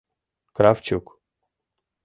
—Кравчук! 0.55 1.05